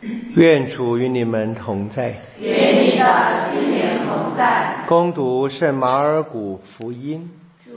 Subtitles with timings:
[0.00, 2.14] 愿主与你们同在。
[2.38, 4.84] 愿你的心灵同在。
[4.88, 7.30] 攻读圣马尔谷福音。
[7.64, 7.72] 主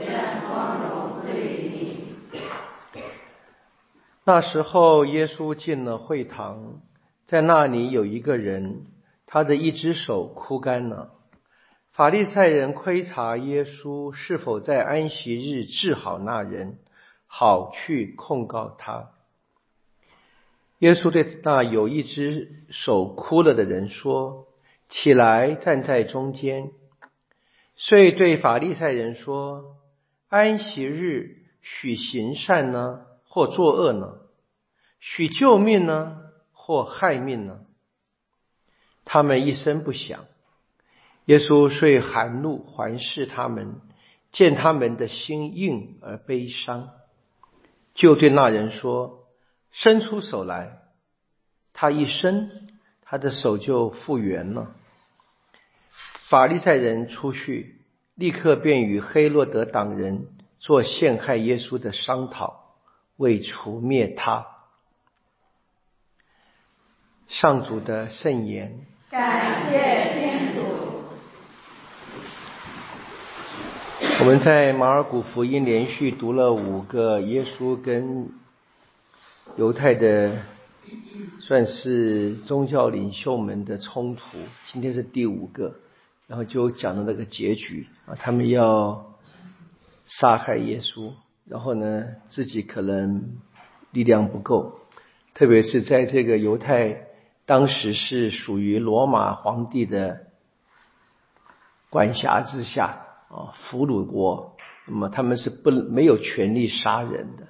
[0.00, 3.00] 愿光荣归于你。
[4.24, 6.80] 那时候，耶稣进了会堂，
[7.26, 8.86] 在那里有一个人，
[9.24, 11.10] 他的一只手枯干了。
[11.92, 16.78] 法利赛人窥察耶稣是否在安息日治好那人，
[17.28, 19.10] 好去控告他。
[20.80, 24.46] 耶稣对那有一只手枯了的人说
[24.90, 26.70] ：“起来，站在中间。”
[27.76, 29.76] 遂对法利赛人说
[30.28, 34.18] ：“安息日许行善呢，或作恶呢？
[35.00, 36.18] 许救命呢，
[36.52, 37.60] 或害命呢？”
[39.04, 40.26] 他们一声不响。
[41.24, 43.80] 耶稣遂含怒环视他们，
[44.30, 46.90] 见他们的心硬而悲伤，
[47.94, 49.25] 就对那人说。
[49.78, 50.78] 伸出手来，
[51.74, 52.50] 他一伸，
[53.02, 54.74] 他的手就复原了。
[56.30, 57.82] 法利赛人出去，
[58.14, 62.74] 立刻便与黑洛德党人做陷害耶稣的商讨，
[63.18, 64.46] 为除灭他。
[67.28, 68.80] 上主的圣言。
[69.10, 69.78] 感谢
[70.14, 70.62] 天主。
[74.20, 78.30] 我们在马尔谷福音连续读了五个耶稣跟。
[79.56, 80.36] 犹太的
[81.40, 84.36] 算是宗教领袖们的冲突，
[84.70, 85.76] 今天是第五个，
[86.26, 89.14] 然后就讲的那个结局啊，他们要
[90.04, 91.14] 杀害耶稣，
[91.46, 93.38] 然后呢，自己可能
[93.92, 94.78] 力量不够，
[95.32, 97.06] 特别是在这个犹太
[97.46, 100.26] 当时是属于罗马皇帝的
[101.88, 104.54] 管辖之下啊，俘虏国，
[104.86, 107.46] 那么他们是不没有权利杀人的。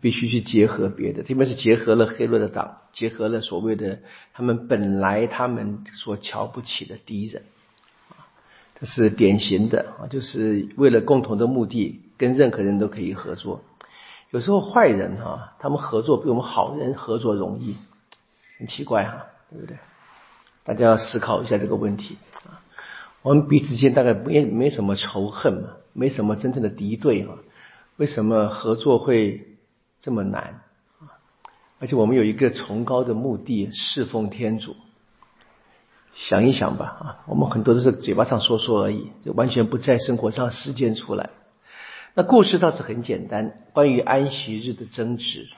[0.00, 3.98] 必须去结合别的，特别是结合了黑洛的党，结合了所谓的
[4.32, 7.42] 他们本来他们所瞧不起的敌人，
[8.10, 8.30] 啊，
[8.76, 13.64] 这是典型的啊，就是为了共同的目的，跟任何人都可以合作。
[14.30, 17.74] 有时候坏人哈，他们合作比我们好人合作容易，
[18.58, 19.76] 很奇怪哈，对不对？
[20.62, 22.62] 大家要思考一下这个问题啊。
[23.22, 27.38] 我们彼此间大概没没什么仇恨嘛，没什么真正的敌对哈，
[27.96, 29.48] 为什么合作会？
[30.00, 30.62] 这么难
[30.98, 31.20] 啊！
[31.78, 34.76] 而且我们有一个崇高的目的，侍奉天主。
[36.14, 41.30] 想一想吧啊，我们很多都是嘴巴上说说而已，就完全不在生活上实践出来。
[42.14, 45.48] 那故事倒是很简单，关于安息日的争执。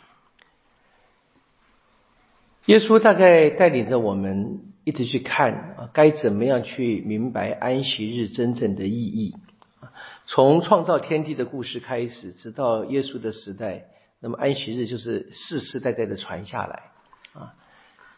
[2.67, 9.35] 耶稣大概带领着我们一直去看啊，该怎么样去明白安息日真正的意义
[10.27, 13.87] 从创造天地的故事开始，直到耶稣的时代。
[14.25, 16.93] 那么安息日就是世世代代的传下来，
[17.35, 17.57] 啊，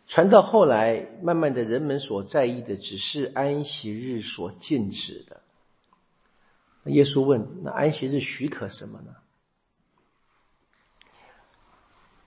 [0.06, 5.40] 传到后来，慢慢的人们所在意的只是安息日所禁止的。
[6.92, 9.14] 耶稣问：那安息日许可什么呢？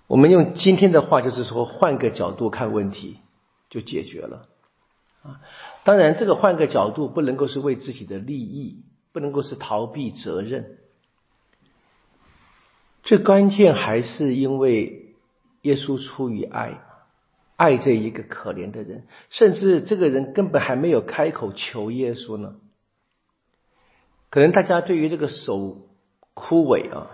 [0.08, 3.20] 我们用今天的话就是说，换个角度看问题
[3.70, 4.50] 就解决了。
[5.22, 5.40] 啊，
[5.84, 10.80] 当然这个换个角度不能够是为自己的利益，不能够是逃避责任。
[13.08, 15.16] 最关键还是因为
[15.62, 16.82] 耶稣出于爱，
[17.56, 22.56] 爱这一个可怜的人，甚至这个人根本还没有开口求耶稣呢。
[24.30, 25.88] 可能大家对于这个手
[26.34, 27.12] 枯萎啊，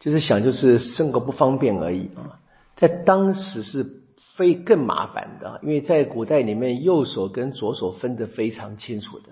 [0.00, 2.40] 就是想就是生活不方便而已啊，
[2.76, 4.00] 在当时是
[4.34, 9.26] 非更麻烦的，因为在古代里面右手跟左手分得非常清楚的。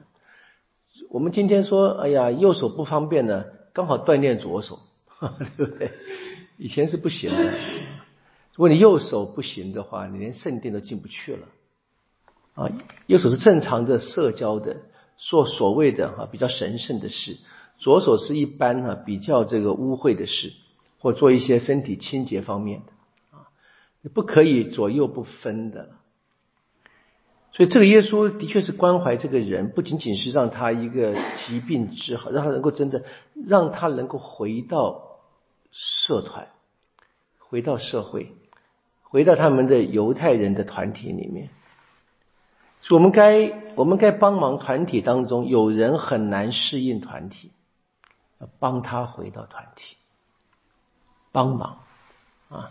[1.09, 3.47] 我们今天说，哎呀，右手不方便呢。
[3.80, 4.78] 刚好锻炼左手，
[5.56, 5.91] 对不对？
[6.58, 7.54] 以前是不行的。
[8.52, 11.48] 如果你右手不行的话，你连圣殿都进不去了。
[12.52, 12.70] 啊，
[13.06, 14.82] 右手是正常的社交的，
[15.16, 17.36] 做所谓的哈比较神圣的事；
[17.78, 20.52] 左手是一般哈比较这个污秽的事，
[20.98, 22.92] 或做一些身体清洁方面的。
[23.38, 23.48] 啊，
[24.02, 25.88] 你不可以左右不分的。
[27.52, 33.04] 所以，这个耶稣的确是关怀这个人，不仅仅是让他一个疾病治好，让他能够真的
[33.44, 35.18] 让他能够回到
[35.72, 36.47] 社团，
[37.38, 38.32] 回到社会，
[39.02, 41.50] 回到他们的犹太人的团体里面。
[42.88, 47.50] 我们该我们该帮忙团体当中有人很难适应团体，
[48.60, 49.97] 帮他回到团体，
[51.32, 51.78] 帮忙
[52.48, 52.70] 啊，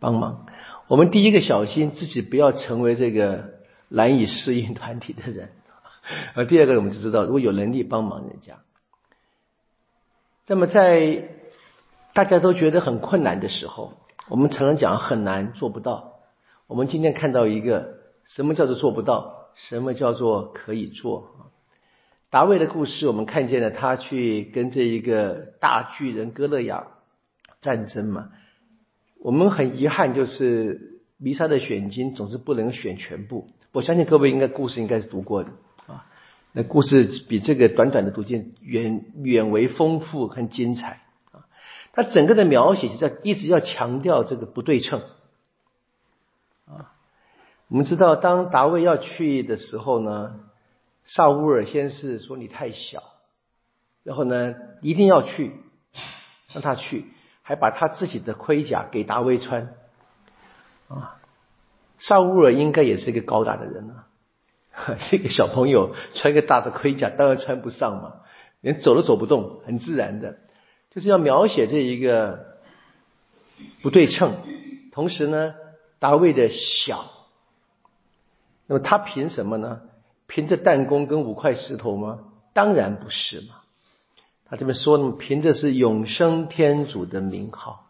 [0.00, 0.46] 帮忙。
[0.88, 3.61] 我们第一个小心自己不要成为这个。
[3.94, 5.50] 难以适应团体的人，
[6.34, 8.58] 而 第二个我们就知道，如果有能力帮忙人家，
[10.46, 11.28] 那么在
[12.14, 13.92] 大家都觉得很困难的时候，
[14.28, 16.20] 我们常常讲很难做不到。
[16.66, 21.52] 我们今天看到一个什么叫做做不到，什么叫做可以做啊
[22.30, 26.86] 达卫的故事，我们看见了他去跟这一个大巨人哥勒亚
[27.60, 28.30] 战争嘛。
[29.20, 30.91] 我们很遗憾，就是
[31.22, 33.46] 弥撒的选经总是不能选全部。
[33.72, 35.52] 我相信各位应该故事应该是读过的
[35.86, 36.06] 啊。
[36.52, 41.46] 那故事比这个短短的读经远远为丰富和精彩啊。
[41.92, 45.02] 他整个的描写就在一直要强调这个不对称
[46.66, 46.92] 啊。
[47.68, 50.40] 我们知道，当达卫要去的时候呢。
[51.04, 53.02] 萨乌尔先是说你太小，
[54.04, 55.50] 然后呢一定要去，
[56.52, 57.06] 让他去，
[57.42, 59.74] 还把他自己的盔甲给大卫穿，
[60.92, 61.20] 啊，
[61.98, 64.06] 萨乌尔应该也是一个高大的人啊，
[65.10, 68.14] 这个小朋友穿个大的盔甲当然穿不上嘛，
[68.60, 70.38] 连走都走不动，很自然的，
[70.90, 72.58] 就是要描写这一个
[73.82, 74.36] 不对称，
[74.92, 75.54] 同时呢，
[75.98, 77.10] 大卫的小，
[78.66, 79.82] 那么他凭什么呢？
[80.26, 82.20] 凭着弹弓跟五块石头吗？
[82.54, 83.56] 当然不是嘛。
[84.46, 87.81] 他这边说呢，凭着是永生天主的名号。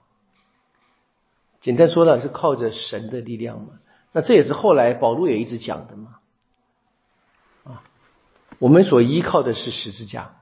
[1.62, 3.68] 简单说了，是靠着神的力量嘛。
[4.12, 6.18] 那这也是后来保罗也一直讲的嘛。
[7.64, 7.82] 啊，
[8.58, 10.34] 我们所依靠的是十字架。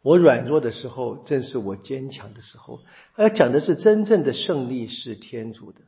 [0.00, 2.80] 我软弱的时候，正是我坚强的时候。
[3.14, 5.80] 而讲的是真正的胜利是天主的。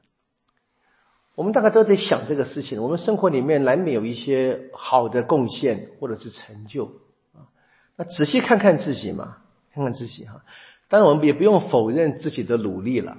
[1.35, 2.83] 我们大概都在想这个事情。
[2.83, 6.87] 我们生活里面难免有一些好的贡献或者是成就
[7.33, 7.49] 啊。
[7.97, 9.39] 那仔细看看自己嘛，
[9.73, 10.43] 看看自己哈。
[10.89, 13.17] 当然，我们也不用否认自己的努力了。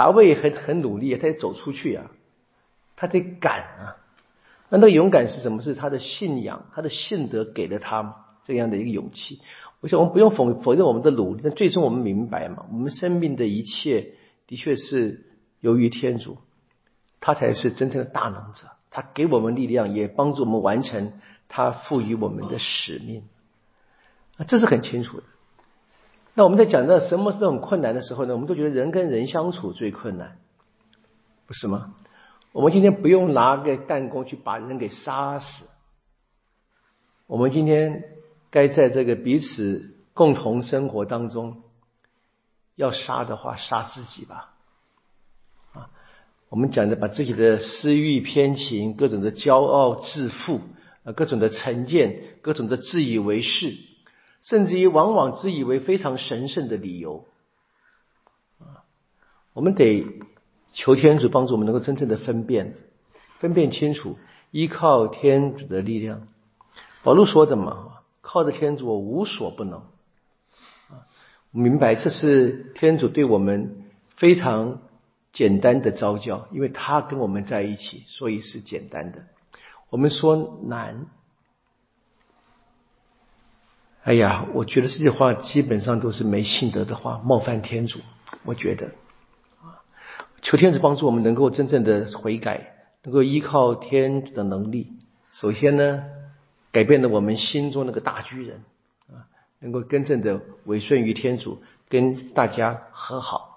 [0.00, 2.10] 大卫很很努力，他得走出去啊，
[2.96, 3.96] 他得敢啊。
[4.70, 5.60] 那那勇敢是什么？
[5.60, 9.42] 是他的信仰，他的信德给了他这样的一个勇气。
[9.80, 14.14] 我想，我们不用否否认我们的努力，但最终我们明白嘛，我们生命的一切
[14.46, 15.26] 的确是
[15.60, 16.38] 由于天主。
[17.20, 21.12] 他才是真正的大能者，他给我们力量，也帮助我们完成
[21.46, 23.24] 他赋予我们的使命，
[24.38, 25.24] 啊，这是很清楚的。
[26.34, 28.34] 那我们在讲到什么是很困难的时候呢？
[28.34, 30.38] 我们都觉得人跟人相处最困难，
[31.46, 31.94] 不是吗？
[32.52, 35.66] 我们今天不用拿个弹弓去把人给杀死，
[37.26, 38.04] 我们今天
[38.50, 41.62] 该在这个彼此共同生活当中，
[42.74, 44.54] 要杀的话，杀自己吧。
[45.72, 45.90] 啊
[46.48, 50.60] 我们讲的把自己的私欲偏情、各种的骄傲自负、
[51.04, 53.76] 啊各种的成见、各种的自以为是，
[54.42, 57.26] 甚至于往往自以为非常神圣的理由，
[58.58, 58.84] 啊，
[59.52, 60.06] 我们得
[60.72, 62.74] 求天主帮助我们能够真正的分辨、
[63.38, 64.18] 分辨清楚，
[64.50, 66.28] 依靠天主的力量。
[67.02, 69.80] 保罗说的嘛，靠着天主我无所不能，
[70.88, 71.06] 啊，
[71.50, 73.84] 明白这是天主对我们
[74.16, 74.80] 非常。
[75.32, 79.26] 简单的招教，因为他跟我们在一起，所以是简单的。
[79.88, 81.06] 我们说难，
[84.02, 88.00] 哎呀，我觉得这句话基本上都是没信德的话，冒犯天主。
[88.44, 88.86] 我觉得
[89.60, 89.84] 啊，
[90.40, 94.94] 求天主帮助我们能够真正的悔改，能够依靠天主的能力。
[95.32, 96.04] 首先呢，
[96.72, 98.64] 改变了我们心中那个大巨人
[99.08, 99.28] 啊，
[99.60, 103.49] 能够真正的委顺于天主，跟大家和好。